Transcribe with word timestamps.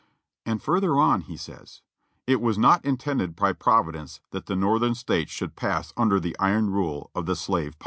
(Page 0.45 0.53
188.) 0.53 0.53
And 0.53 0.63
further 0.63 0.99
on 0.99 1.21
he 1.21 1.37
says: 1.37 1.83
"It 2.25 2.41
was 2.41 2.57
not 2.57 2.83
intended 2.83 3.35
by 3.35 3.53
Providence 3.53 4.19
that 4.31 4.47
the 4.47 4.55
Northern 4.55 4.95
States 4.95 5.31
should 5.31 5.55
pass 5.55 5.93
under 5.95 6.19
the 6.19 6.35
iron 6.39 6.71
rule 6.71 7.11
of 7.13 7.27
the 7.27 7.35
slave 7.35 7.73
power." 7.77 7.79